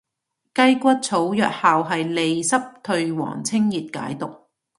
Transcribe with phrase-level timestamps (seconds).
[0.55, 4.33] 雞骨草藥效係利濕退黃清熱解毒